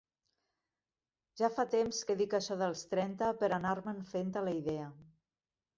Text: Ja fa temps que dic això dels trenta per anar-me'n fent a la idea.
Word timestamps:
Ja 1.41 1.49
fa 1.59 1.65
temps 1.75 2.01
que 2.09 2.15
dic 2.23 2.33
això 2.39 2.59
dels 2.63 2.83
trenta 2.95 3.29
per 3.45 3.53
anar-me'n 3.61 4.03
fent 4.17 4.37
a 4.43 4.47
la 4.49 4.61
idea. 4.65 4.91